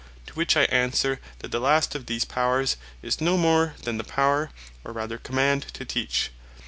To 0.25 0.33
which 0.33 0.57
I 0.57 0.63
answer, 0.63 1.19
that 1.41 1.51
the 1.51 1.59
last 1.59 1.93
of 1.93 2.07
these 2.07 2.25
Powers, 2.25 2.75
is 3.03 3.21
no 3.21 3.37
more 3.37 3.75
than 3.83 3.99
the 3.99 4.03
Power, 4.03 4.49
or 4.83 4.91
rather 4.93 5.19
Command 5.19 5.67
to 5.75 5.85
Teach. 5.85 6.31